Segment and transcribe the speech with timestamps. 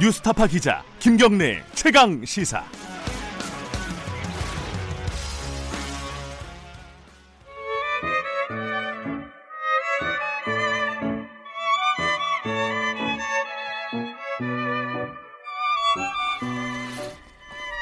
[0.00, 2.62] 뉴스타파 기자 김경래 최강 시사.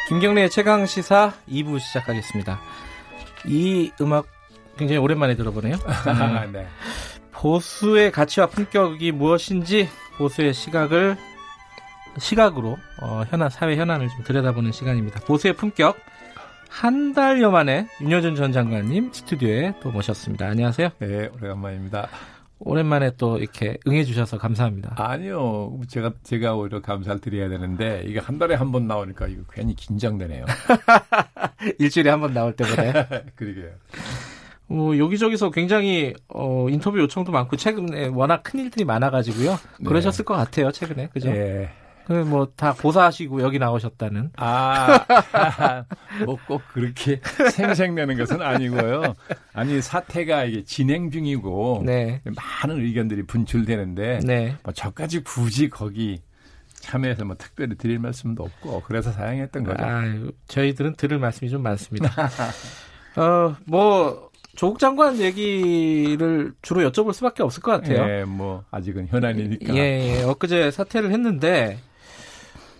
[0.08, 2.58] 김경래의 최강 시사 2부 시작하겠습니다.
[3.44, 4.24] 이 음악
[4.78, 5.74] 굉장히 오랜만에 들어보네요.
[5.74, 6.52] 음.
[6.52, 6.66] 네.
[7.32, 11.18] 보수의 가치와 품격이 무엇인지 보수의 시각을
[12.18, 15.20] 시각으로 어, 현안 사회 현안을 좀 들여다보는 시간입니다.
[15.20, 15.96] 보수의 품격
[16.68, 20.46] 한 달여 만에 윤여준 전 장관님 스튜디오에 또 모셨습니다.
[20.46, 20.90] 안녕하세요.
[20.98, 22.08] 네, 오래간만입니다.
[22.58, 24.94] 오랜만에 또 이렇게 응해주셔서 감사합니다.
[24.96, 29.74] 아니요, 제가 제가 오히려 감사를 드려야 되는데 이게 한 달에 한 번 나오니까 이거 괜히
[29.76, 30.44] 긴장되네요.
[31.78, 32.82] 일주일에 한 번 나올 때보다.
[33.36, 33.70] 그러게요.
[34.68, 39.50] 어, 여기저기서 굉장히 어, 인터뷰 요청도 많고 최근에 워낙 큰 일들이 많아가지고요.
[39.80, 39.84] 네.
[39.88, 41.28] 그러셨을 것 같아요 최근에 그죠?
[41.30, 41.70] 예.
[42.12, 44.30] 뭐 다 고사하시고 여기 나오셨다는.
[44.36, 45.04] 아,
[46.24, 47.20] 뭐 꼭 그렇게
[47.52, 49.14] 생생내는 것은 아니고요.
[49.52, 52.20] 아니 사태가 이게 진행 중이고 네.
[52.24, 54.56] 많은 의견들이 분출되는데 네.
[54.62, 56.20] 뭐 저까지 굳이 거기
[56.80, 59.84] 참여해서 뭐 특별히 드릴 말씀도 없고 그래서 사양했던 거죠.
[59.84, 60.02] 아,
[60.46, 62.12] 저희들은 들을 말씀이 좀 많습니다.
[63.16, 68.08] 어, 뭐 조국 장관 얘기를 주로 여쭤볼 수밖에 없을 것 같아요.
[68.08, 69.74] 예, 뭐 아직은 현안이니까.
[69.74, 69.80] 예,
[70.18, 70.22] 예.
[70.22, 71.78] 엊그제 사퇴를 했는데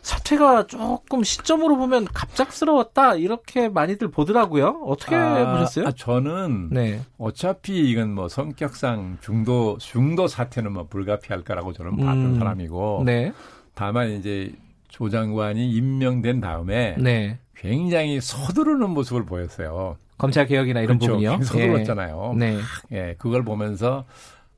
[0.06, 4.82] 사퇴가 조금 시점으로 보면 갑작스러웠다 이렇게 많이들 보더라고요.
[4.86, 5.88] 어떻게 아, 보셨어요?
[5.88, 7.00] 아, 저는 네.
[7.18, 13.32] 어차피 이건 뭐 성격상 중도 중도 사태는 뭐 불가피할 거라고 저는 봤던 음, 사람이고 네.
[13.74, 14.52] 다만 이제
[14.86, 17.40] 조 장관이 임명된 다음에 네.
[17.56, 19.96] 굉장히 서두르는 모습을 보였어요.
[20.18, 21.14] 검찰 개혁이나 이런 그렇죠.
[21.14, 21.30] 부분이요.
[21.38, 22.32] 굉장히 서둘렀잖아요.
[22.34, 22.38] 예.
[22.38, 22.58] 네.
[22.92, 24.04] 예, 그걸 보면서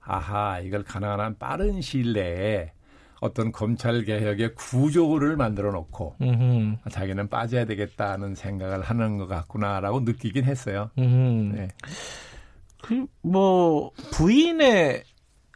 [0.02, 2.72] 아하 이걸 가능한 한 빠른 시일 내에
[3.20, 6.76] 어떤 검찰 개혁의 구조를 만들어 놓고 음흠.
[6.90, 10.90] 자기는 빠져야 되겠다는 생각을 하는 것 같구나라고 느끼긴 했어요.
[10.98, 11.52] 음.
[11.54, 11.68] 네.
[12.82, 15.02] 그뭐 부인의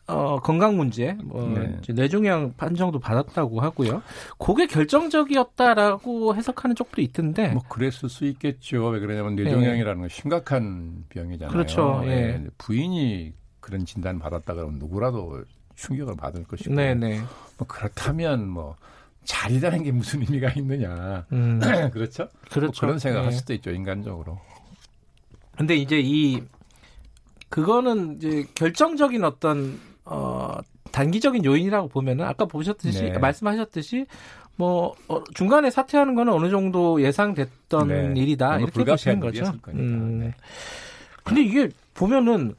[0.08, 1.78] 어, 건강 문제, 뭐 네.
[1.88, 4.02] 뇌종양 판정도 받았다고 하고요.
[4.38, 7.48] 그게 결정적이었다라고 해석하는 쪽도 있던데.
[7.48, 8.88] 뭐 그랬을 수 있겠죠.
[8.88, 11.52] 왜 그러냐면 뇌종양이라는 건 심각한 병이잖아요.
[11.52, 12.02] 그렇죠.
[12.04, 12.08] 예.
[12.08, 12.46] 네.
[12.58, 15.44] 부인이 그런 진단 받았다 그러면 누구라도
[15.76, 16.74] 충격을 받을 것이고.
[16.74, 17.18] 네네.
[17.58, 18.76] 뭐 그렇다면 뭐
[19.24, 21.26] 자리라는 게 무슨 의미가 있느냐.
[21.32, 21.60] 음,
[21.92, 22.28] 그렇죠?
[22.50, 22.60] 그렇죠.
[22.60, 23.36] 뭐 그런 생각할 예.
[23.36, 24.40] 수도 있죠 인간적으로.
[25.56, 26.42] 근데 이제 이
[27.48, 30.58] 그거는 이제 결정적인 어떤 어
[30.90, 33.18] 단기적인 요인이라고 보면은 아까 보셨듯이 네.
[33.18, 34.06] 말씀하셨듯이
[34.56, 38.20] 뭐 어, 중간에 사퇴하는 거는 어느 정도 예상됐던 네.
[38.20, 39.44] 일이다 이렇게 보시는 거죠.
[39.68, 40.18] 음.
[40.20, 40.34] 네.
[41.24, 42.54] 근데 이게 보면은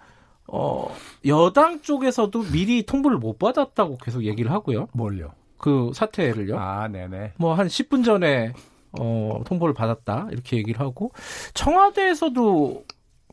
[0.56, 0.94] 어
[1.25, 4.88] 여당 쪽에서도 미리 통보를 못 받았다고 계속 얘기를 하고요.
[4.94, 5.31] 뭘요?
[5.58, 6.58] 그 사퇴를요.
[6.59, 7.34] 아, 네네.
[7.38, 8.53] 뭐 한 10분 전에
[9.00, 11.12] 어 통보를 받았다 이렇게 얘기를 하고
[11.56, 12.84] 청와대에서도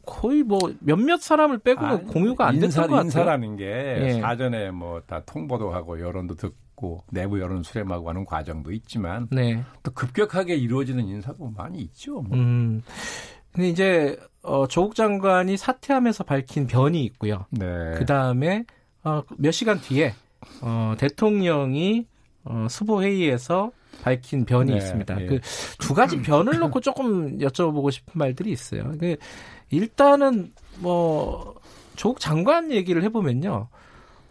[0.07, 3.03] 거의 뭐 몇몇 사람을 빼고는 아니, 공유가 안 됐던 인사, 같아요.
[3.03, 3.65] 인사라는 게
[4.01, 4.21] 예.
[4.21, 9.63] 사전에 뭐 다 통보도 하고 여론도 듣고 내부 여론 수렴하고 하는 과정도 있지만 네.
[9.83, 12.23] 또 급격하게 이루어지는 인사도 많이 있죠.
[12.23, 12.39] 뭐.
[12.39, 12.83] 음.
[13.53, 17.47] 근데 이제 어 조국 장관이 사퇴하면서 밝힌 변이 있고요.
[17.51, 17.67] 네.
[17.97, 18.65] 그 다음에
[19.05, 20.15] 어, 몇 시간 뒤에
[20.63, 22.07] 어, 대통령이
[22.45, 23.73] 어, 수보 회의에서
[24.03, 25.21] 밝힌 변이 네, 있습니다.
[25.21, 25.27] 예.
[25.27, 28.93] 그두 가지 변을 놓고 조금 여쭤보고 싶은 말들이 있어요.
[28.99, 29.17] 그
[29.71, 31.55] 일단은 뭐
[31.97, 33.69] 조국 장관 얘기를 해보면요,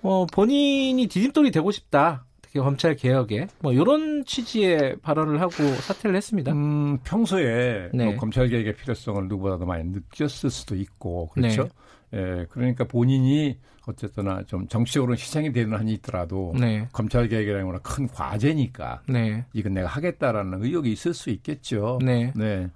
[0.01, 2.25] 어, 본인이 디딤돌이 되고 싶다.
[2.49, 6.51] 특히 검찰 개혁에 뭐 이런 취지의 발언을 하고 사퇴를 했습니다.
[6.51, 8.05] 음, 평소에 네.
[8.05, 11.69] 뭐 검찰 개혁의 필요성을 누구보다도 많이 느꼈을 수도 있고 그렇죠.
[12.11, 12.19] 네.
[12.19, 18.07] 예, 그러니까 본인이 어쨌거나 좀 정치적으로 희생이 되는 한이 있더라도 네, 검찰 개혁이라는 거는 큰
[18.07, 21.99] 과제니까 네, 이건 내가 하겠다라는 의욕이 있을 수 있겠죠.
[22.03, 22.67] 네, 네.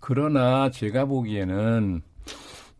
[0.00, 2.00] 그러나 제가 보기에는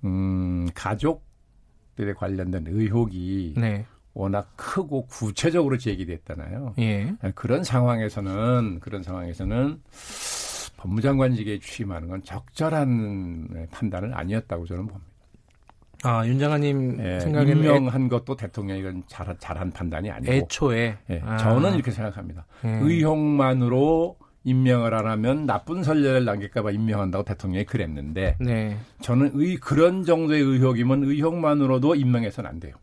[0.05, 3.85] 음, 가족들에 관련된 의혹이 네,
[4.19, 6.75] 워낙 크고 구체적으로 제기됐잖아요.
[6.81, 9.81] 예, 그런 상황에서는 그런 상황에서는
[10.77, 15.09] 법무장관직에 취임하는 건 적절한 판단은 아니었다고 저는 봅니다.
[16.05, 21.23] 아 윤 장관님 예, 생각에는 임명한 것도 대통령이 이건 잘, 잘한 판단이 아니고 애초에 예,
[21.25, 21.37] 아.
[21.37, 22.45] 저는 이렇게 생각합니다.
[22.65, 22.71] 예.
[22.71, 28.77] 의혹만으로 임명을 안 하면 나쁜 선례를 남길까봐 임명한다고 대통령이 그랬는데 네.
[29.01, 32.75] 저는 의, 그런 정도의 의혹이면 의혹만으로도 임명해서는 안 돼요.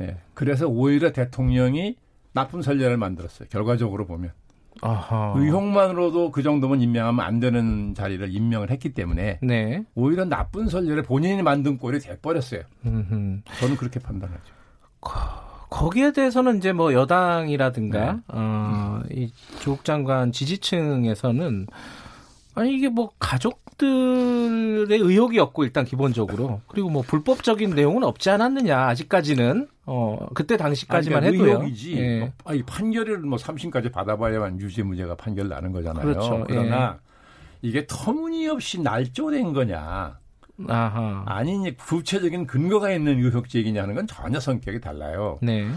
[0.00, 1.96] 예, 그래서 오히려 대통령이
[2.32, 3.48] 나쁜 선례를 만들었어요.
[3.50, 4.32] 결과적으로 보면
[4.80, 5.34] 아하.
[5.36, 9.84] 의혹만으로도 그 정도면 임명하면 안 되는 자리를 임명을 했기 때문에 네.
[9.94, 12.62] 오히려 나쁜 선례를 본인이 만든 꼴이 돼버렸어요.
[12.86, 13.40] 음흠.
[13.60, 14.54] 저는 그렇게 판단하죠.
[15.70, 18.20] 거기에 대해서는 이제 뭐 여당이라든가 네.
[18.28, 21.66] 어, 이 조국 장관 지지층에서는
[22.58, 29.68] 아니 이게 뭐 가족들의 의혹이 없고 일단 기본적으로 그리고 뭐 불법적인 내용은 없지 않았느냐 아직까지는
[29.86, 31.58] 어 그때 당시까지만 아니, 그러니까 해도요.
[31.60, 31.96] 의혹이지.
[31.96, 32.18] 예.
[32.18, 36.04] 뭐, 아니, 판결을 뭐 3심까지 받아봐야만 유죄 무죄가 판결 나는 거잖아요.
[36.04, 36.44] 그렇죠.
[36.48, 36.98] 그러나
[37.62, 40.18] 이게 터무니없이 날조된 거냐,
[40.68, 41.22] 아하.
[41.26, 45.38] 아니니 구체적인 근거가 있는 의혹 제기냐 하는 건 전혀 성격이 달라요.
[45.42, 45.68] 네.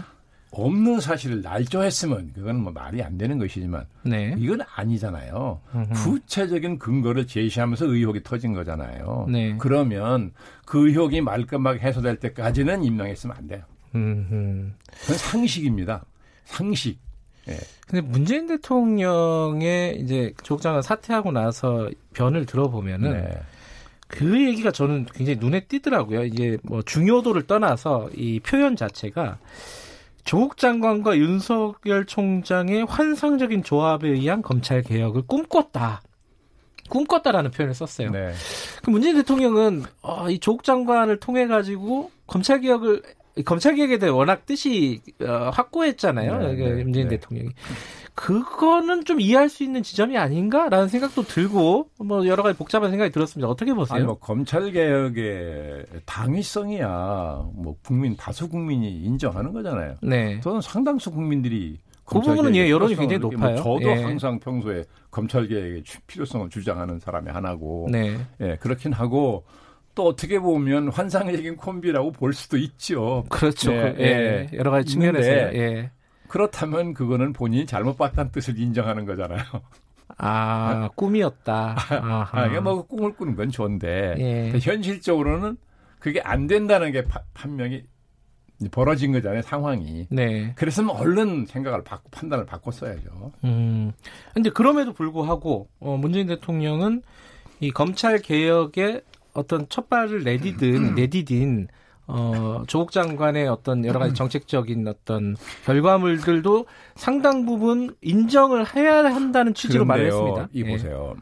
[0.52, 4.34] 없는 사실을 날조했으면 그건 뭐 말이 안 되는 것이지만 네.
[4.38, 5.60] 이건 아니잖아요.
[5.74, 5.92] 음흠.
[6.04, 9.26] 구체적인 근거를 제시하면서 의혹이 터진 거잖아요.
[9.30, 9.56] 네.
[9.58, 10.32] 그러면
[10.66, 13.62] 그 의혹이 말끔하게 해소될 때까지는 임명했으면 안 돼요.
[13.94, 14.72] 음흠.
[15.00, 16.04] 그건 상식입니다.
[16.44, 16.98] 상식.
[17.48, 17.56] 예.
[17.88, 23.40] 근데 문재인 대통령의 이제 조국 장관 사퇴하고 나서 변을 들어보면은 네.
[24.06, 26.24] 그 얘기가 저는 굉장히 눈에 띄더라고요.
[26.24, 29.38] 이게 뭐 중요도를 떠나서 이 표현 자체가
[30.24, 36.02] 조국 장관과 윤석열 총장의 환상적인 조합에 의한 검찰 개혁을 꿈꿨다.
[36.88, 38.10] 꿈꿨다라는 표현을 썼어요.
[38.10, 38.32] 네.
[38.82, 43.02] 그 문재인 대통령은 어, 이 조국 장관을 통해 가지고 검찰 개혁을
[43.46, 46.38] 검찰 개혁에 대해 워낙 뜻이 어, 확고했잖아요.
[46.38, 47.16] 네, 그 네, 문재인 네.
[47.16, 47.50] 대통령이
[48.14, 53.48] 그거는 좀 이해할 수 있는 지점이 아닌가라는 생각도 들고 뭐 여러 가지 복잡한 생각이 들었습니다.
[53.48, 53.96] 어떻게 보세요?
[53.96, 59.94] 아니 뭐 검찰 개혁의 당위성이야 뭐 국민 다수 국민이 인정하는 거잖아요.
[60.02, 60.40] 네.
[60.40, 63.56] 저는 상당수 국민들이 그 부분은 예, 여론이 굉장히 뭐 높아요.
[63.56, 64.02] 저도 예.
[64.02, 68.18] 항상 평소에 검찰 개혁의 주- 필요성을 주장하는 사람이 하나고, 네.
[68.40, 69.44] 예 그렇긴 하고
[69.94, 73.24] 또 어떻게 보면 환상적인 콤비라고 볼 수도 있죠.
[73.28, 73.70] 그렇죠.
[73.70, 74.06] 네, 그, 예.
[74.52, 74.58] 예.
[74.58, 75.90] 여러 가지 측면에서 예.
[76.32, 79.42] 그렇다면 그거는 본인이 잘못 봤다는 뜻을 인정하는 거잖아요.
[80.16, 81.76] 아, 꿈이었다.
[81.76, 82.26] 아하.
[82.32, 84.58] 아, 이게 뭐 꿈을 꾸는 건 좋은데 예.
[84.58, 85.58] 현실적으로는
[85.98, 87.82] 그게 안 된다는 게 파- 판명이
[88.70, 90.06] 벌어진 거잖아요 상황이.
[90.08, 90.54] 네.
[90.54, 93.32] 그랬으면 얼른 생각을 바꾸 판단을 바꿨어야죠.
[93.44, 93.92] 음.
[94.32, 97.02] 근데 그럼에도 불구하고 어, 문재인 대통령은
[97.60, 99.02] 이 검찰 개혁에
[99.34, 101.68] 어떤 첫 발을 내디딘 내디딘
[102.14, 109.84] 어, 조국 장관의 어떤 여러 가지 정책적인 어떤 결과물들도 상당 부분 인정을 해야 한다는 취지로
[109.86, 110.48] 말을 그런데요, 했습니다.
[110.52, 110.72] 이 예.
[110.72, 111.14] 보세요.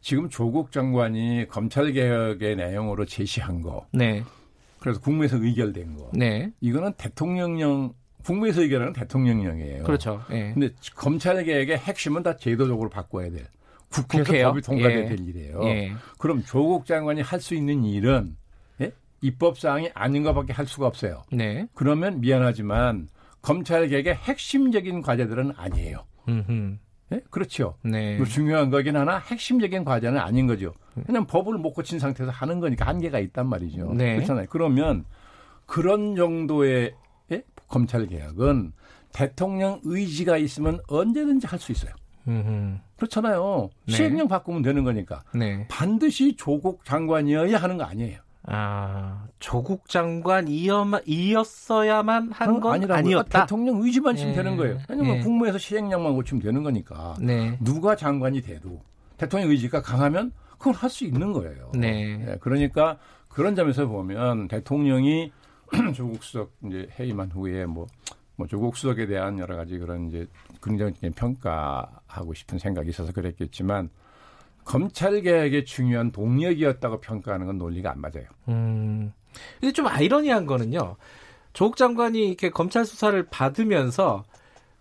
[0.00, 4.22] 지금 조국 장관이 검찰 개혁의 내용으로 제시한 거, 네,
[4.80, 7.92] 그래서 국무에서 의결된 거, 네, 이거는 대통령령
[8.24, 9.82] 국무에서 의결하는 대통령령이에요.
[9.82, 10.22] 그렇죠.
[10.30, 10.52] 예.
[10.54, 13.44] 근데 검찰 개혁의 핵심은 다 제도적으로 바꿔야 돼.
[13.90, 14.48] 국회에서?
[14.50, 15.04] 법이 통과돼야 예.
[15.06, 15.60] 될 일이에요.
[15.64, 15.92] 예.
[16.18, 18.41] 그럼 조국 장관이 할 수 있는 일은 예?
[19.22, 21.22] 입법 사항이 아닌 것밖에 할 수가 없어요.
[21.32, 21.66] 네.
[21.74, 23.08] 그러면 미안하지만
[23.40, 26.04] 검찰 개혁의 핵심적인 과제들은 아니에요.
[26.28, 26.76] 음흠.
[27.12, 27.20] 예?
[27.30, 27.76] 그렇죠.
[27.82, 28.16] 네.
[28.16, 30.74] 뭐 중요한 거긴 하나 핵심적인 과제는 아닌 거죠.
[31.06, 33.92] 그냥 법을 못 고친 상태에서 하는 거니까 한계가 있단 말이죠.
[33.94, 34.16] 네.
[34.16, 34.46] 그렇잖아요.
[34.50, 35.04] 그러면
[35.66, 36.94] 그런 정도의
[37.32, 37.42] 예?
[37.68, 38.72] 검찰 개혁은
[39.12, 41.92] 대통령 의지가 있으면 언제든지 할 수 있어요.
[42.28, 42.78] 음흠.
[42.96, 43.70] 그렇잖아요.
[43.86, 43.92] 네.
[43.94, 45.22] 시행령 바꾸면 되는 거니까.
[45.34, 45.66] 네.
[45.68, 48.20] 반드시 조국 장관이어야 하는 거 아니에요.
[48.44, 52.98] 아, 조국 장관 이었어야만 한건 아니라고요.
[52.98, 53.40] 아니었다.
[53.42, 54.36] 대통령 의지만 있으면 예.
[54.36, 54.78] 되는 거예요.
[54.88, 55.20] 아니면 예.
[55.20, 57.14] 국무에서 시행령만 고치면 되는 거니까.
[57.20, 57.56] 네.
[57.60, 58.82] 누가 장관이 돼도
[59.16, 61.70] 대통령 의지가 강하면 그걸 할 수 있는 거예요.
[61.74, 62.24] 네.
[62.28, 62.98] 예, 그러니까
[63.28, 65.32] 그런 점에서 보면 대통령이
[65.94, 67.86] 조국 수석 이제 해임한 후에 뭐,
[68.36, 70.26] 뭐 조국 수석에 대한 여러 가지 그런 이제
[70.60, 73.88] 긍정적인 평가하고 싶은 생각이 있어서 그랬겠지만
[74.64, 78.26] 검찰 개혁의 중요한 동력이었다고 평가하는 건 논리가 안 맞아요.
[78.48, 79.12] 음.
[79.60, 80.96] 근데 좀 아이러니한 거는요.
[81.52, 84.24] 조국 장관이 이렇게 검찰 수사를 받으면서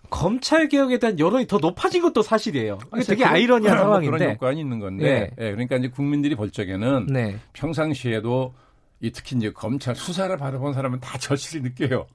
[0.09, 2.79] 검찰 개혁에 대한 여론이 더 높아진 것도 사실이에요.
[2.95, 4.17] 이게 되게 그런- 아이러니한 뭐 상황인데.
[4.17, 7.37] 그런 효과는 있는 건데, 예, 그러니까 이제 국민들이 볼 적에는 네.
[7.53, 8.53] 평상시에도
[8.99, 12.07] 이 특히 이제 검찰 수사를 받아본 사람은 다 절실히 느껴요.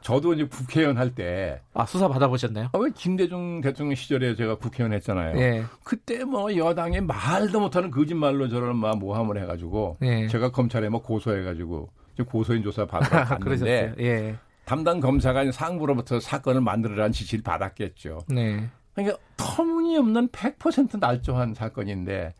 [0.00, 2.68] 저도 이제 국회의원 할 때, 아, 수사 받아보셨나요?
[2.72, 5.38] 아, 왜 김대중 대통령 시절에 제가 국회의원 했잖아요.
[5.38, 5.64] 예.
[5.84, 10.28] 그때 뭐 여당이 말도 못하는 거짓말로 저를 막 모함을 해가지고 예.
[10.28, 11.90] 제가 검찰에 뭐 고소해가지고
[12.28, 13.94] 고소인 조사 받으러 갔는데 그러셨어요.
[14.00, 14.36] 예.
[14.64, 18.20] 담당 검사가 상부로부터 사건을 만들어라는 지시를 받았겠죠.
[18.28, 18.68] 네.
[18.94, 22.34] 그러니까 터무니없는 100% 날조한 사건인데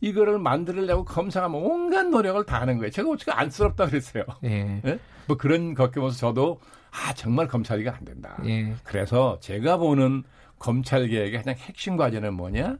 [0.00, 2.90] 이거를 만들려고 검사가 뭐 온갖 노력을 다 하는 거예요.
[2.90, 4.24] 제가 어떻게 안쓰럽다 그랬어요.
[4.44, 4.80] 예.
[4.84, 4.98] 예?
[5.26, 8.38] 뭐 그런 겪으면서 저도 아 정말 검찰이가 안 된다.
[8.46, 8.74] 예.
[8.84, 10.24] 그래서 제가 보는
[10.58, 12.78] 검찰 개혁의 가장 핵심 과제는 뭐냐?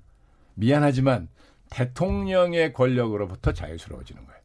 [0.55, 1.29] 미안하지만
[1.71, 4.41] 대통령의 권력으로부터 자유스러워지는 거예요.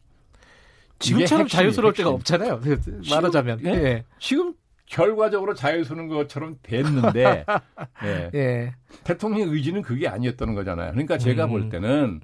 [0.99, 2.09] 지금처럼 자유스러울 때가.
[2.09, 2.61] 없잖아요.
[3.09, 3.65] 말하자면.
[3.65, 3.69] 예?
[3.69, 4.03] 예.
[4.19, 4.53] 지금
[4.85, 7.45] 결과적으로 자유스러운 것처럼 됐는데
[8.05, 8.29] 예.
[8.33, 8.73] 예.
[9.03, 10.91] 대통령 의지는 그게 아니었다는 거잖아요.
[10.91, 11.49] 그러니까 제가 음.
[11.49, 12.21] 볼 때는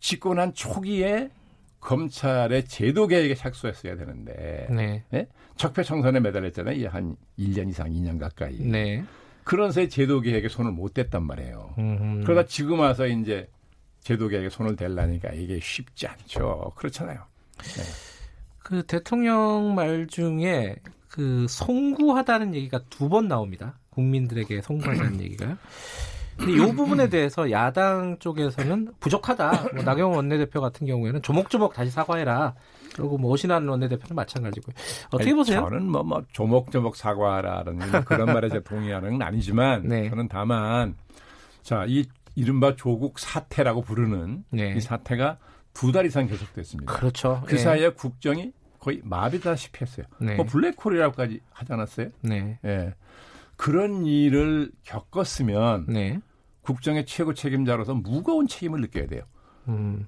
[0.00, 1.30] 집권한 초기에
[1.80, 5.02] 검찰의 제도 개혁에 착수했어야 되는데 네.
[5.14, 5.26] 예?
[5.56, 6.74] 적폐 청산에 매달렸잖아요.
[6.76, 8.58] 이한 1년 이상, 2년 가까이.
[8.60, 9.02] 네.
[9.44, 11.74] 그런새 제도 개혁에 손을 못 댔단 말이에요.
[11.78, 12.22] 음.
[12.24, 13.48] 그러다 지금 와서 이제
[14.00, 16.72] 제도 개혁에 손을 댈라니까 이게 쉽지 않죠.
[16.76, 17.22] 그렇잖아요.
[18.62, 20.76] 그 대통령 말 중에
[21.08, 23.78] 그 송구하다는 얘기가 두 번 나옵니다.
[23.90, 25.56] 국민들에게 송구하다는 얘기가.
[26.40, 29.68] 근데 이 부분에 대해서 야당 쪽에서는 부족하다.
[29.74, 32.54] 뭐 나경원 원내대표 같은 경우에는 조목조목 다시 사과해라.
[32.94, 34.72] 그리고 뭐 오신환 원내대표는 마찬가지고.
[35.08, 35.60] 어떻게 아니, 보세요?
[35.60, 40.08] 저는 뭐, 뭐 조목조목 사과하라는 그런 말에 제가 동의하는 건 아니지만 네.
[40.08, 40.96] 저는 다만
[41.62, 42.04] 자, 이
[42.34, 44.74] 이른바 조국 사태라고 부르는 네.
[44.76, 45.38] 이 사태가
[45.72, 46.92] 두 달 이상 계속됐습니다.
[46.92, 47.42] 그렇죠.
[47.46, 47.58] 그 예.
[47.58, 50.06] 사이에 국정이 거의 마비다시피 했어요.
[50.18, 50.34] 네.
[50.36, 52.08] 뭐 블랙홀이라고까지 하지 않았어요?
[52.22, 52.58] 네.
[52.64, 52.94] 예.
[53.56, 56.18] 그런 일을 겪었으면 네.
[56.62, 59.22] 국정의 최고 책임자로서 무거운 책임을 느껴야 돼요.
[59.68, 60.06] 음.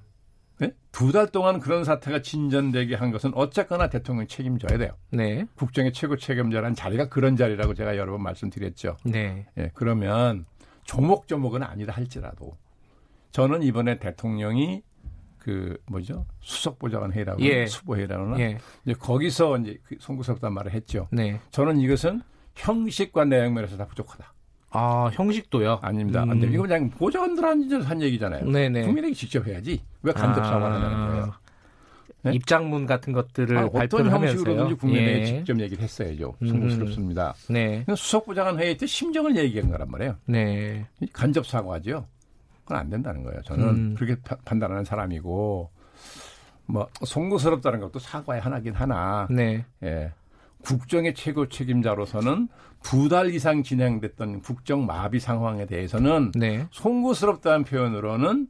[0.91, 4.91] 두달 동안 그런 사태가 진전되게 한 것은 어쨌거나 대통령이 책임져야 돼요.
[5.09, 5.45] 네.
[5.55, 8.97] 국정의 최고 책임자라는 자리가 그런 자리라고 제가 여러 번 말씀드렸죠.
[9.03, 9.47] 네.
[9.57, 10.45] 예, 그러면
[10.83, 12.55] 조목조목은 아니다 할지라도
[13.31, 14.83] 저는 이번에 대통령이
[15.39, 17.65] 그 뭐죠 수석보좌관 회의라고 예.
[17.65, 18.57] 수보회의라고 하나 예.
[18.85, 21.07] 이제 거기서 이제 그 송구스럽단 말을 했죠.
[21.11, 21.39] 네.
[21.51, 22.21] 저는 이것은
[22.55, 24.33] 형식과 내용 면에서 다 부족하다.
[24.73, 25.79] 아, 형식도요?
[25.81, 26.23] 아닙니다.
[26.23, 26.31] 음.
[26.31, 26.51] 안 돼요.
[26.51, 28.45] 이거 그냥 보좌관들한테 한 얘기잖아요.
[28.49, 28.81] 네네.
[28.83, 29.81] 국민에게 직접 해야지.
[30.01, 31.33] 왜 간접 사과를 하냐는 거예요.
[32.23, 32.31] 네?
[32.33, 34.75] 입장문 같은 것들을 아, 어떤 형식으로든지.
[34.75, 35.25] 국민에게 예.
[35.25, 36.35] 직접 얘기를 했어야죠.
[36.41, 36.47] 음.
[36.47, 37.33] 송구스럽습니다.
[37.49, 37.85] 네.
[37.87, 40.15] 수석부장관 회의 때 심정을 얘기한 거란 말이에요.
[40.25, 40.85] 네.
[41.11, 42.05] 간접 사과죠.
[42.63, 43.41] 그건 안 된다는 거예요.
[43.43, 43.95] 저는 음.
[43.97, 45.69] 그렇게 파- 판단하는 사람이고
[46.65, 49.27] 뭐 송구스럽다는 것도 사과의 하나긴 하나.
[49.29, 49.65] 네.
[49.83, 50.11] 예.
[50.63, 52.47] 국정의 최고 책임자로서는
[52.81, 56.67] 두 달 이상 진행됐던 국정 마비 상황에 대해서는 네.
[56.71, 58.47] 송구스럽다는 표현으로는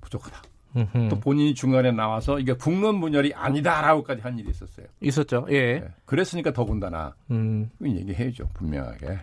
[0.00, 0.42] 부족하다.
[0.76, 1.08] 음흠.
[1.10, 4.86] 또 본인이 중간에 나와서 이게 국론 분열이 아니다라고까지 한 일이 있었어요.
[5.00, 5.46] 있었죠.
[5.50, 5.54] 예.
[5.54, 5.84] 예.
[6.06, 7.70] 그랬으니까 더군다나 음.
[7.84, 9.18] 얘기해야죠 분명하게.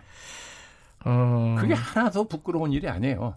[1.06, 1.56] 어.
[1.58, 3.34] 그게 하나도 부끄러운 일이 아니에요.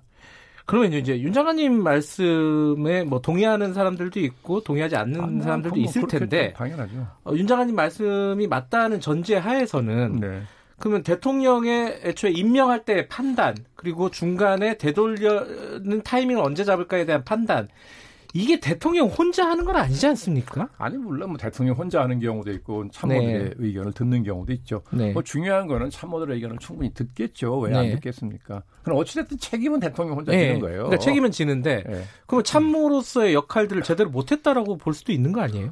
[0.65, 6.07] 그러면 이제 윤 장관님 말씀에 뭐 동의하는 사람들도 있고 동의하지 않는 아, 사람들도 뭐 있을.
[6.07, 7.07] 텐데 당연하죠.
[7.25, 10.41] 어, 윤 장관님 말씀이 맞다는 전제 하에서는 네.
[10.79, 17.67] 그러면 대통령의 애초에 임명할 때 판단 그리고 중간에 되돌려는 타이밍을 언제 잡을까에 대한 판단
[18.35, 20.67] 이게 대통령 혼자 하는 건 아니지 않습니까?
[20.79, 23.51] 아니 물론 뭐 대통령 혼자 하는 경우도 있고 참모들의 네.
[23.57, 24.81] 의견을 듣는 경우도 있죠.
[24.91, 25.13] 네.
[25.13, 27.59] 뭐 중요한 거는 참모들의 의견을 충분히 듣겠죠.
[27.59, 27.95] 왜안 네.
[27.95, 28.63] 듣겠습니까?
[28.81, 30.47] 그럼 어찌됐든 책임은 대통령 혼자 네.
[30.47, 30.85] 지는 거예요.
[30.85, 32.03] 그러니까 책임은 지는데 예.
[32.25, 35.71] 그러면 참모로서의 역할들을 제대로 못했다라고 볼 수도 있는 거 아니에요?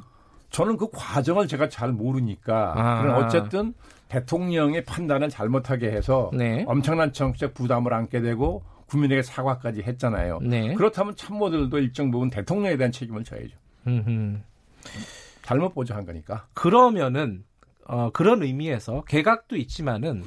[0.50, 3.02] 저는 그 과정을 제가 잘 모르니까 아.
[3.02, 3.74] 그럼 어쨌든
[4.08, 6.64] 대통령의 판단을 잘못하게 해서 네.
[6.68, 10.40] 엄청난 정치적 부담을 안게 되고 국민에게 사과까지 했잖아요.
[10.42, 10.74] 네.
[10.74, 13.56] 그렇다면 참모들도 일정 부분 대통령에 대한 책임을 져야죠.
[13.86, 14.38] 음흠.
[15.42, 16.46] 잘못 보조한 거니까.
[16.52, 17.44] 그러면은
[17.86, 20.24] 어, 그런 의미에서 개각도 있지만은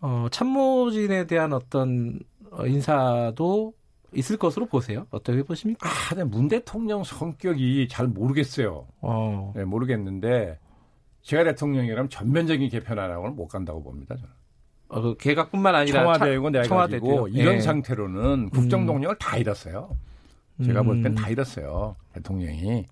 [0.00, 2.20] 어, 참모진에 대한 어떤
[2.52, 3.74] 어, 인사도
[4.14, 5.06] 있을 것으로 보세요.
[5.10, 5.88] 어떻게 보십니까?
[5.88, 8.86] 아, 근데 문 대통령 성격이 잘 모르겠어요.
[9.00, 10.58] 어, 네, 모르겠는데
[11.22, 14.14] 제가 대통령이라면 전면적인 개편하라고는 못 간다고 봅니다.
[14.14, 14.30] 저는.
[14.88, 17.00] 어, 그 개각뿐만 아니라 청와대고 차- 내가 청와대도요.
[17.22, 17.60] 가지고 이런 예.
[17.60, 19.90] 상태로는 국정 동력을 다 잃었어요.
[20.64, 21.14] 제가 볼땐 음.
[21.14, 21.96] 다 잃었어요.
[22.14, 22.86] 대통령이.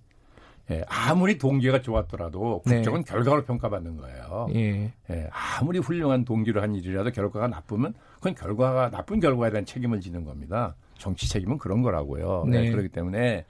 [0.70, 2.76] 예, 아무리 동기가 좋았더라도 네.
[2.76, 4.46] 국정은 결과로 평가받는 거예요.
[4.54, 4.92] 예.
[5.10, 10.24] 예, 아무리 훌륭한 동기로 한 일이라도 결과가 나쁘면 그건 결과가 나쁜 결과에 대한 책임을 지는
[10.24, 10.74] 겁니다.
[10.98, 12.44] 정치 책임은 그런 거라고요.
[12.48, 12.62] 네.
[12.62, 13.44] 네, 그렇기 때문에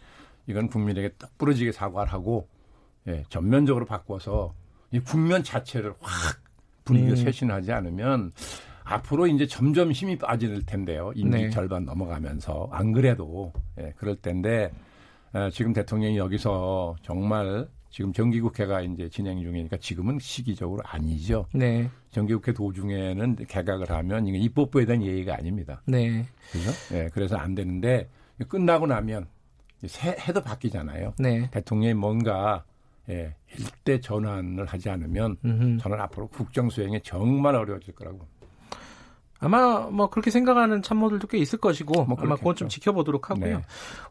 [0.47, 2.49] 이건 국민에게 떡 부러지게 사과를 하고
[3.07, 4.53] 예, 전면적으로 바꿔서
[4.91, 6.41] 이 국면 자체를 확
[6.85, 7.25] 분위기를 음.
[7.25, 8.33] 쇄신하지 않으면
[8.85, 11.13] 앞으로 이제 점점 힘이 빠질 텐데요.
[11.15, 11.51] 임기 네.
[11.51, 14.71] 절반 넘어가면서 안 그래도 예, 그럴 텐데
[15.33, 21.47] 어, 지금 대통령이 여기서 정말 지금 정기국회가 이제 진행 중이니까 지금은 시기적으로 아니죠.
[21.55, 21.89] 네.
[22.11, 25.81] 정기국회 도중에는 개각을 하면 이게 입법부에 대한 예의가 아닙니다.
[25.87, 26.25] 네.
[26.51, 26.71] 그죠?
[26.93, 28.09] 예, 그래서 안 되는데
[28.49, 29.27] 끝나고 나면
[29.87, 31.15] 새, 해도 바뀌잖아요.
[31.19, 31.49] 네.
[31.51, 32.65] 대통령이 뭔가
[33.11, 35.79] 예, 일대 전환을 하지 않으면 음흠.
[35.79, 38.27] 저는 앞으로 국정 수행이 정말 어려워질 거라고.
[39.41, 42.57] 아마 뭐 그렇게 생각하는 참모들도 꽤 있을 것이고 뭐 아마 그건.
[42.57, 43.59] 좀 지켜보도록 하고요.
[43.59, 43.65] 네.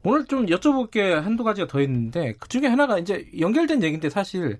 [0.03, 4.59] 오늘 좀 여쭤볼 게 한두 가지가 더 있는데 그 중에 하나가 이제 연결된 얘기인데 사실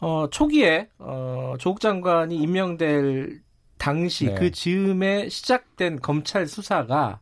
[0.00, 3.42] 어 초기에 어 조국 장관이 임명될
[3.76, 4.34] 당시 네.
[4.34, 7.20] 그 즈음에 시작된 검찰 수사가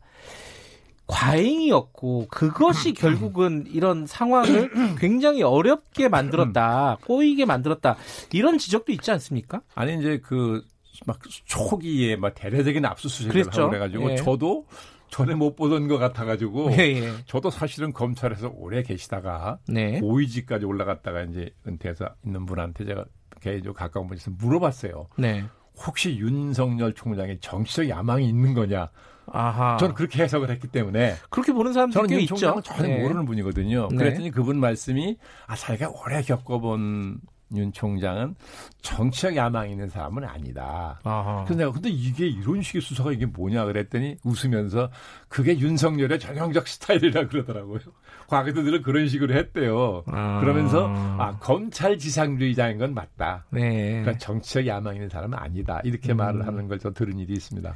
[1.12, 7.96] 과잉이었고 그것이 결국은 이런 상황을 굉장히 어렵게 만들었다, 꼬이게 만들었다
[8.32, 9.62] 이런 지적도 있지 않습니까?
[9.74, 10.62] 아니 이제 그
[11.06, 13.46] 막 초기에 막 대대적인 압수수색을.
[13.52, 14.16] 하고 그래가지고 예.
[14.16, 14.66] 저도
[15.10, 17.12] 전에 못 보던 것 같아가지고 예, 예.
[17.26, 20.00] 저도 사실은 검찰에서 오래 계시다가 네.
[20.00, 23.04] 고위직까지 올라갔다가 이제 은퇴해서 있는 분한테 제가
[23.40, 25.08] 개인적으로 가까운 분에서 물어봤어요.
[25.18, 25.44] 네.
[25.86, 28.88] 혹시 윤석열 총장의 정치적 야망이 있는 거냐?
[29.30, 29.76] 아하.
[29.78, 32.34] 저는 그렇게 해석을 했기 때문에 그렇게 보는 사람들 저는 꽤윤 있죠.
[32.36, 33.02] 총장은 전혀 네.
[33.02, 33.88] 모르는 분이거든요.
[33.90, 33.96] 네.
[33.96, 37.20] 그랬더니 그분 말씀이 아 자기가 오래 겪어본
[37.54, 38.34] 윤 총장은
[38.80, 40.98] 정치적 야망이 있는 사람은 아니다.
[41.04, 41.44] 아하.
[41.44, 44.88] 그래서 내가 근데 이게 이런 식의 수사가 이게 뭐냐 그랬더니 웃으면서
[45.28, 47.80] 그게 윤석열의 전형적 스타일이라 그러더라고요.
[48.26, 50.02] 과거에도 늘 그런 식으로 했대요.
[50.06, 50.40] 아.
[50.40, 50.88] 그러면서
[51.18, 53.44] 아 검찰 지상주의자인 건 맞다.
[53.50, 54.00] 네.
[54.00, 55.82] 그러니까 정치적 야망 있는 사람은 아니다.
[55.84, 56.16] 이렇게 음.
[56.16, 57.74] 말을 하는 걸 저 들은 일이 있습니다.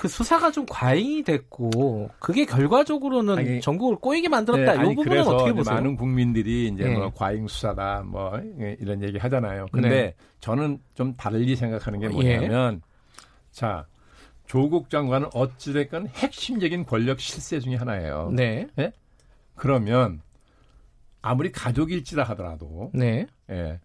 [0.00, 4.82] 그 수사가 좀 과잉이 됐고 그게 결과적으로는 아니, 전국을 꼬이게 만들었다.
[4.82, 5.74] 네, 이 부분은 어떻게 보세요?
[5.74, 6.94] 많은 국민들이 이제 네.
[6.94, 9.66] 뭐 과잉 수사다 뭐 예, 이런 얘기 하잖아요.
[9.70, 10.14] 근데 네.
[10.40, 12.80] 저는 좀 달리 생각하는 게 뭐냐면
[13.50, 13.86] 자
[14.46, 18.30] 조국 장관은 어찌됐건 핵심적인 권력 실세 중에 하나예요.
[18.32, 18.68] 네.
[19.54, 20.22] 그러면
[21.20, 23.26] 아무리 가족일지라 하더라도 네.
[23.50, 23.78] 예,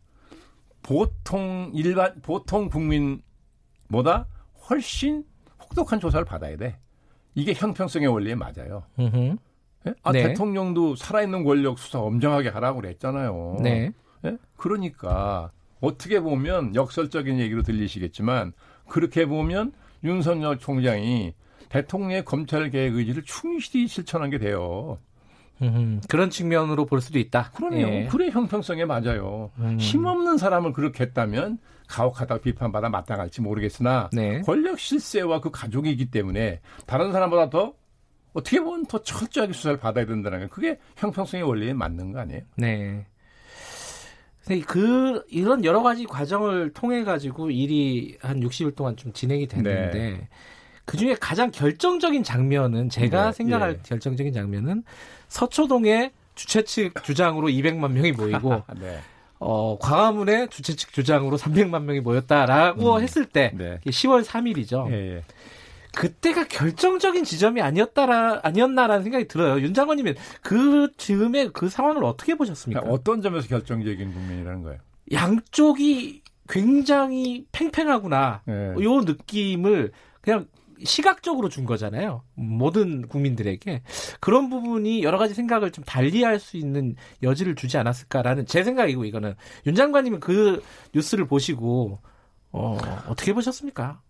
[0.81, 4.27] 보통 일반 보통 국민보다
[4.69, 5.25] 훨씬
[5.69, 6.77] 혹독한 조사를 받아야 돼.
[7.33, 8.83] 이게 형평성의 원리에 맞아요.
[8.99, 9.93] 예?
[10.03, 10.29] 아, 네.
[10.29, 13.57] 대통령도 살아있는 권력 수사 엄정하게 하라고 그랬잖아요.
[13.61, 13.91] 네.
[14.25, 14.37] 예?
[14.55, 18.53] 그러니까 어떻게 보면 역설적인 얘기로 들리시겠지만
[18.87, 21.33] 그렇게 보면 윤석열 총장이
[21.69, 24.97] 대통령의 검찰 개혁 의지를 충실히 실천한 게 돼요.
[25.61, 26.01] 음흠.
[26.09, 27.51] 그런 측면으로 볼 수도 있다.
[27.55, 27.77] 그럼요.
[27.77, 28.07] 예.
[28.11, 29.51] 그래 형평성에 맞아요.
[29.59, 29.77] 음.
[29.79, 34.41] 힘없는 사람을 그렇게 했다면 가혹하다고 비판받아 마땅할지 모르겠으나 네.
[34.41, 37.73] 권력 실세와 그 가족이기 때문에 다른 사람보다 더
[38.33, 42.41] 어떻게 보면 더 철저하게 수사를 받아야 된다는 게 그게 형평성의 원리에 맞는 거 아니에요?
[42.57, 43.05] 네.
[44.45, 50.27] 근데 그 이런 여러 가지 과정을 통해 가지고 일이 한 60일 동안 좀 진행이 됐는데
[50.85, 53.79] 그 중에 가장 결정적인 장면은 제가 네, 생각할 예.
[53.83, 54.83] 결정적인 장면은
[55.29, 58.99] 서초동의 주최 측 주장으로 200만 명이 모이고 네.
[59.39, 63.79] 어, 광화문의 주최 측 주장으로 300만 명이 모였다라고 했을 때 네.
[63.85, 64.89] 10월 3일이죠.
[64.91, 65.23] 예, 예.
[65.95, 69.61] 그때가 결정적인 지점이 아니었다라 아니었나라는 생각이 들어요.
[69.61, 72.81] 윤 장관님은 그 즈음에 그 상황을 어떻게 보셨습니까?
[72.81, 74.79] 그러니까 어떤 점에서 결정적인 국면이라는 거예요?
[75.11, 78.41] 양쪽이 굉장히 팽팽하구나.
[78.49, 78.83] 예.
[78.83, 80.47] 요 느낌을 그냥
[80.83, 82.23] 시각적으로 준 거잖아요.
[82.35, 83.81] 모든 국민들에게.
[84.19, 89.35] 그런 부분이 여러 가지 생각을 좀 달리할 수 있는 여지를 주지 않았을까라는 제 생각이고, 이거는.
[89.67, 91.99] 윤 장관님은 그 뉴스를 보시고,
[92.51, 94.01] 어, 어떻게 보셨습니까?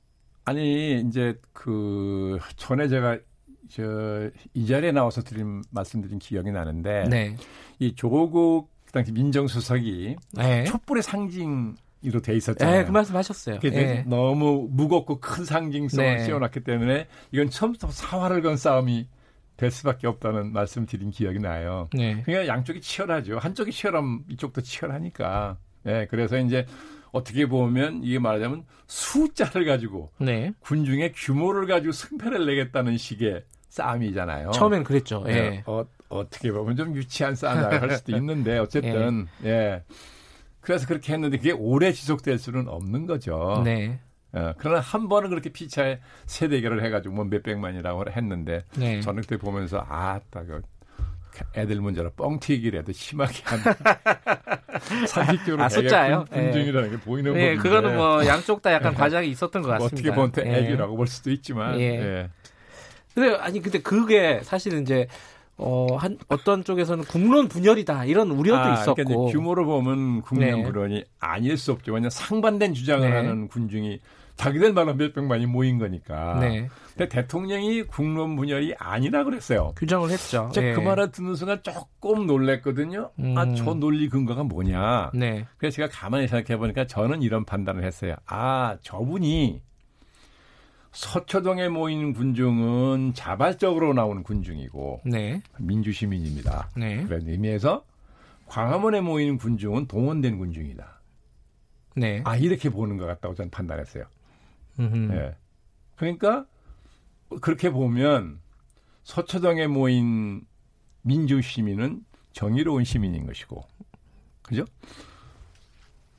[0.46, 3.18] 아니 이제 그 전에 제가
[3.70, 7.36] 저 이 자리에 나와서 드린 말씀드린 기억이 나는데 네.
[7.80, 10.64] 이 조국 당시 민정수석이 네.
[10.66, 11.76] 촛불의 상징
[12.08, 12.80] 으로 돼 있었잖아요.
[12.80, 13.60] 네, 그 말씀 하셨어요.
[13.60, 14.04] 그게 예.
[14.08, 16.26] 너무 무겁고 큰 상징성을 네.
[16.26, 19.08] 씌워놨기 때문에 이건 처음부터 사활을 건 싸움이
[19.58, 21.90] 될 수밖에 없다는 말씀 드린 기억이 나요.
[21.94, 22.22] 네.
[22.26, 23.40] 그러니까 양쪽이 치열하죠.
[23.40, 25.58] 한쪽이 치열하면 이쪽도 치열하니까.
[25.88, 26.66] 예, 그래서 이제
[27.12, 30.52] 어떻게 보면 이게 말하자면 숫자를 가지고 네.
[30.60, 34.52] 군중의 규모를 가지고 승패를 내겠다는 식의 싸움이잖아요.
[34.52, 35.24] 처음엔 그랬죠.
[35.28, 35.32] 예.
[35.32, 39.84] 예, 어, 어떻게 보면 좀 유치한 싸움이라고 할 수도 있는데 어쨌든 예.
[40.66, 43.62] 그래서 그렇게 했는데 그게 오래 지속될 수는 없는 거죠.
[43.64, 44.00] 네.
[44.34, 49.00] 어, 그러나 한 번은 그렇게 피차에 세 대결을 해가지고 뭐 몇백만이라고 했는데 네.
[49.00, 50.62] 저는 그때 보면서 아따 그
[51.56, 53.60] 애들 문제로 뻥튀기라도 심하게 한
[55.08, 56.26] 상식적으로 아, 숫자예요?
[56.32, 59.96] 군- 군중이라는 게 보이는 네, 건데 그거는 뭐 양쪽 다 약간 과장이 있었던 것 같습니다.
[59.96, 60.58] 어떻게 보면 또 예.
[60.66, 61.84] 애기라고 볼 수도 있지만 예.
[61.84, 62.30] 예.
[63.14, 65.08] 근데 아니 근데 그게 사실은 이제
[65.58, 70.64] 어 한 어떤 쪽에서는 국론 분열이다 이런 우려도 아, 있었고 그러니까 규모로 보면 국민 네.
[70.64, 71.94] 불원이 아닐 수 없죠.
[71.94, 73.16] 왜냐하면 상반된 주장을 네.
[73.16, 74.00] 하는 군중이
[74.36, 76.38] 자기들 말로 몇백만이 모인 거니까.
[76.42, 79.74] 네 근데 대통령이 국론 분열이 아니라 그랬어요.
[79.78, 80.50] 규정을 했죠.
[80.54, 80.74] 제가 예.
[80.74, 83.12] 그 말을 듣는 순간 조금 놀랬거든요.
[83.20, 83.38] 음.
[83.38, 85.12] 아, 저 논리 근거가 뭐냐.
[85.14, 85.46] 네.
[85.58, 88.16] 그래서 제가 가만히 생각해 보니까 저는 이런 판단을 했어요.
[88.26, 89.62] 아, 저분이
[90.96, 95.42] 서초동에 모인 군중은 자발적으로 나오는 군중이고 네.
[95.60, 96.70] 민주시민입니다.
[96.78, 97.04] 네.
[97.04, 97.86] 그런 의미에서
[98.48, 101.02] 광화문에 모이는 군중은 동원된 군중이다.
[101.98, 102.22] 네.
[102.24, 104.06] 아 이렇게 보는 것 같다고 저는 판단했어요.
[104.80, 105.14] 음흠.
[105.14, 105.36] 예.
[105.98, 106.46] 그러니까
[107.42, 108.40] 그렇게 보면
[109.04, 110.46] 서초동에 모인
[111.02, 113.64] 민주 시민은 정의로운 시민인 것이고,
[114.42, 114.66] 그죠?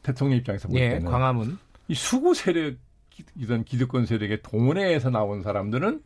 [0.02, 0.90] 대통령 입장에서 볼 예.
[0.90, 1.58] 때는 광화문.
[1.88, 2.76] 이 수구 세력
[3.36, 6.02] 이런 기득권 세력의 동원회에서 나온 사람들은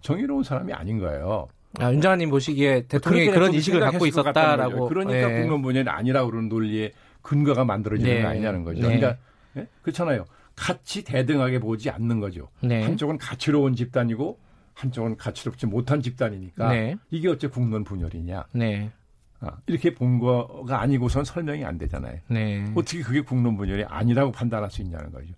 [0.00, 1.48] 정의로운 사람이 아닌 거예요.
[1.78, 4.88] 아, 윤 장관님 보시기에 대통령이 그렇게 그런 좀 이식을 갖고 있었다라고.
[4.88, 5.42] 그러니까 예.
[5.42, 8.22] 국론 분열이 아니라고 그러는 논리에 근거가 만들어지는 네.
[8.22, 8.82] 거 아니냐는 거죠.
[8.82, 8.98] 네.
[8.98, 9.16] 그러니까
[9.56, 9.66] 예?
[9.82, 10.24] 그렇잖아요.
[10.54, 12.48] 같이 대등하게 보지 않는 거죠.
[12.60, 12.82] 네.
[12.82, 14.38] 한쪽은 가치로운 집단이고
[14.74, 16.96] 한쪽은 가치롭지 못한 집단이니까 네.
[17.10, 18.90] 이게 어째 국론 분열이냐 네.
[19.40, 22.18] 아, 이렇게 본 거가 아니고선 설명이 안 되잖아요.
[22.28, 22.64] 네.
[22.74, 25.28] 어떻게 그게 국론 분열이 아니라고 판단할 수 있냐는 거죠.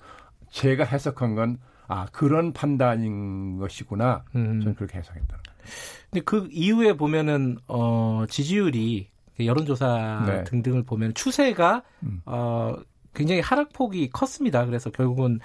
[0.55, 4.25] 제가 해석한 건 아, 그런 판단인 것이구나.
[4.37, 4.61] 음.
[4.61, 5.59] 저는 그렇게 해석했다는 거예요.
[6.11, 9.09] 근데 그 이후에 보면은 어 지지율이
[9.40, 10.45] 여론조사 네.
[10.45, 12.23] 등등을 보면 추세가 음.
[12.25, 12.77] 어
[13.14, 14.64] 굉장히 하락폭이 컸습니다.
[14.64, 15.40] 그래서 결국은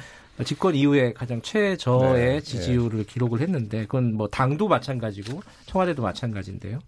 [0.46, 6.80] 집권 이후에 가장 최저의 네, 지지율을 기록을 했는데 그건 뭐 당도 마찬가지고 청와대도 마찬가지인데요.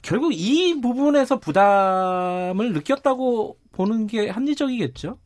[0.00, 5.18] 결국 이 부분에서 부담을 느꼈다고 보는 게 합리적이겠죠.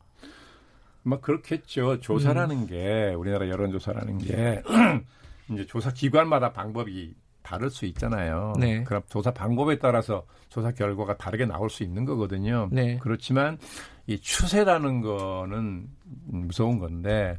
[1.03, 1.99] 막 그렇겠죠.
[1.99, 2.67] 조사라는 음.
[2.67, 4.63] 게 우리나라 여론조사라는 게
[5.51, 8.53] 이제 조사 기관마다 방법이 다를 수 있잖아요.
[8.59, 8.83] 네.
[8.83, 12.69] 그럼 조사 방법에 따라서 조사 결과가 다르게 나올 수 있는 거거든요.
[12.71, 12.97] 네.
[13.01, 13.57] 그렇지만
[14.07, 15.87] 이 추세라는 거는
[16.27, 17.37] 무서운 건데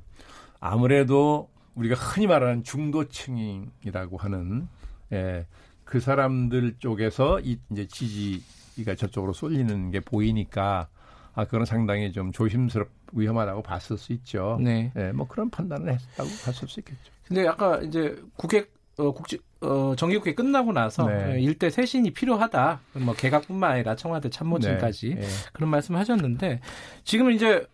[0.61, 4.69] 아무래도 우리가 흔히 말하는 중도층이라고 하는
[5.13, 5.47] 예,
[5.85, 10.89] 그 사람들 쪽에서 이 이제 지지가 저쪽으로 쏠리는 게 보이니까
[11.35, 14.59] 아 그건 상당히 좀 조심스럽 위험하다고 봤을 수 있죠.
[14.61, 14.93] 네.
[14.97, 17.13] 예, 뭐 그런 판단을 했다고 봤을 수 있겠죠.
[17.27, 18.67] 근데 아까 이제 국회
[18.99, 21.25] 어, 국지 어, 정기국회 끝나고 나서 네.
[21.25, 22.81] 어, 일대 쇄신이 필요하다.
[22.95, 25.27] 뭐 개각뿐만 아니라 청와대 참모진까지 네, 예.
[25.53, 26.61] 그런 말씀하셨는데
[27.05, 27.67] 지금은 이제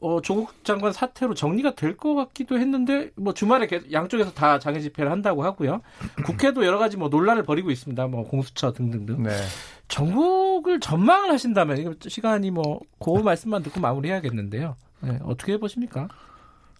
[0.00, 4.80] 어, 조국 장관 사태로 정리가 될 것 같기도 했는데 뭐 주말에 계속 양쪽에서 다 장애
[4.80, 5.82] 집회를 한다고 하고요.
[6.24, 8.06] 국회도 여러 가지 뭐 논란을 벌이고 있습니다.
[8.06, 9.22] 뭐 공수처 등등등.
[9.24, 9.30] 네.
[9.88, 14.76] 전국을 전망을 하신다면 이거 시간이 뭐그 말씀만 듣고 마무리해야겠는데요.
[15.00, 16.08] 네, 어떻게 보십니까?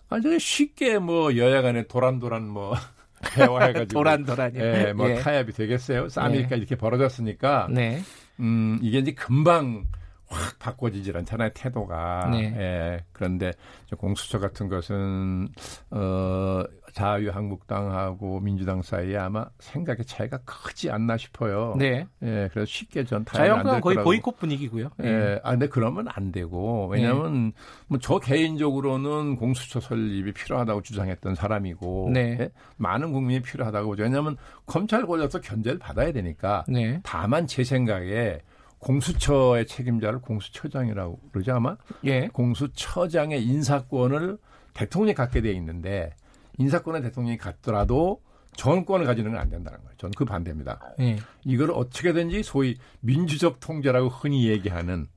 [0.08, 2.74] 아주 쉽게 뭐 여야 간에 도란도란 뭐
[3.34, 4.62] 대화해가지고 도란도란이요.
[4.64, 5.14] 예, 뭐 예.
[5.16, 6.08] 타협이 되겠어요.
[6.08, 8.00] 싸움이니까 이렇게 벌어졌으니까 네.
[8.38, 9.84] 음, 이게 이제 금방
[10.30, 12.28] 확 바꿔지질 않잖아요, 태도가.
[12.30, 12.54] 네.
[12.56, 13.52] 예, 그런데
[13.86, 15.48] 저 공수처 같은 것은,
[15.90, 16.62] 어,
[16.92, 21.74] 자유한국당하고 민주당 사이에 아마 생각의 차이가 크지 않나 싶어요.
[21.76, 22.06] 네.
[22.22, 24.08] 예, 그래서 쉽게 전 자유한국당 거의 거라고.
[24.08, 24.90] 보이콧 분위기고요.
[25.02, 25.08] 예.
[25.08, 27.52] 예, 아, 근데 그러면 안 되고, 왜냐면,
[27.88, 32.36] 뭐, 저 개인적으로는 공수처 설립이 필요하다고 주장했던 사람이고, 네.
[32.40, 32.50] 예?
[32.76, 33.96] 많은 국민이 필요하다고.
[33.98, 37.00] 왜냐면, 검찰 권력도 견제를 받아야 되니까, 네.
[37.02, 38.40] 다만 제 생각에
[38.80, 41.76] 공수처의 책임자를 공수처장이라고 그러죠, 아마?
[42.04, 42.28] 예.
[42.28, 44.38] 공수처장의 인사권을
[44.74, 46.14] 대통령이 갖게 돼 있는데,
[46.58, 48.22] 인사권을 대통령이 갖더라도
[48.56, 49.92] 정권을 가지는 건 안 된다는 거예요.
[49.96, 50.80] 저는 그 반대입니다.
[51.00, 51.18] 예.
[51.44, 55.08] 이걸 어떻게든지 소위 민주적 통제라고 흔히 얘기하는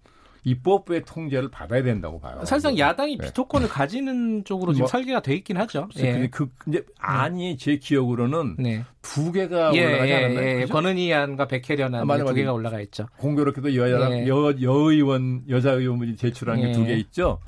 [0.45, 2.37] 입법부의 통제를 받아야 된다고 봐요.
[2.43, 3.27] 사실상 야당이 네.
[3.27, 5.87] 비토권을 가지는 쪽으로 지금 뭐, 설계가 돼 있긴 하죠.
[5.95, 8.83] 그, 그 이제 안이 제 기억으로는 네.
[9.01, 10.47] 두 개가 예, 올라가지 예, 않았나요?
[10.47, 10.59] 예.
[10.61, 10.73] 그죠?
[10.73, 12.35] 권은희 안과 백혜련 아, 안 맞아, 두 맞아.
[12.35, 13.05] 개가 올라가 있죠.
[13.17, 14.27] 공교롭게도 여야 예.
[14.27, 16.71] 여 여의원 여자 의원분이 제출한 게 예.
[16.73, 17.39] 두개 있죠.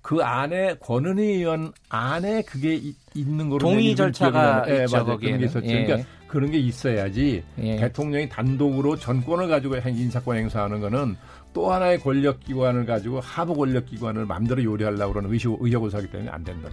[0.00, 4.64] 그 안에 권은희 의원 안에 그게 이- 있는 거로 동의 내 절차가.
[4.68, 5.18] 예, 있죠, 맞아요.
[5.18, 5.38] 그런.
[5.38, 5.66] 게 있었죠.
[5.66, 5.84] 예.
[5.86, 7.76] 그러니까 그런 게 있어야지 예.
[7.76, 11.16] 대통령이 단독으로 전권을 가지고 행- 인사권 행사하는 거는
[11.54, 16.68] 또 하나의 권력기관을 가지고 하부 권력기관을 마음대로 요리하려고 그러는 의식, 의욕을 하기 때문에 안 된다.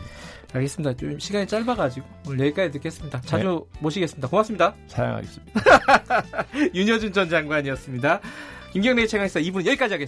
[0.52, 0.98] 알겠습니다.
[0.98, 3.22] 좀 시간이 짧아가지고 오늘 여기까지 듣겠습니다.
[3.22, 3.80] 자주 네.
[3.80, 4.28] 모시겠습니다.
[4.28, 4.76] 고맙습니다.
[4.88, 5.62] 사양하겠습니다.
[6.76, 8.20] 윤여준 전 장관이었습니다.
[8.74, 10.08] 김경래 최강사 2분 여기까지 하겠습니다.